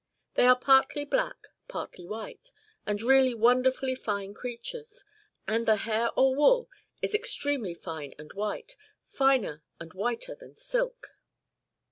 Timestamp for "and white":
8.17-8.75